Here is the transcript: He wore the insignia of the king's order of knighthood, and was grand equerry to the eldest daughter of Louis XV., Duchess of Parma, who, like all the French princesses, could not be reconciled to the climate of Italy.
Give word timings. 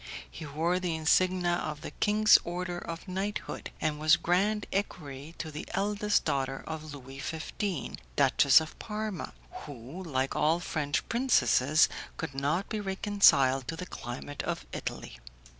He 0.31 0.47
wore 0.47 0.79
the 0.79 0.95
insignia 0.95 1.51
of 1.57 1.81
the 1.81 1.91
king's 1.91 2.39
order 2.43 2.79
of 2.79 3.07
knighthood, 3.07 3.69
and 3.79 3.99
was 3.99 4.15
grand 4.17 4.65
equerry 4.71 5.35
to 5.37 5.51
the 5.51 5.67
eldest 5.75 6.25
daughter 6.25 6.63
of 6.65 6.95
Louis 6.95 7.19
XV., 7.19 7.97
Duchess 8.15 8.59
of 8.59 8.79
Parma, 8.79 9.33
who, 9.67 10.03
like 10.03 10.35
all 10.35 10.57
the 10.57 10.65
French 10.65 11.07
princesses, 11.07 11.87
could 12.17 12.33
not 12.33 12.67
be 12.67 12.79
reconciled 12.79 13.67
to 13.67 13.75
the 13.75 13.85
climate 13.85 14.41
of 14.41 14.65
Italy. 14.73 15.19